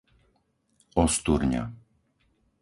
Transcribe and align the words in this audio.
Osturňa 1.01 1.63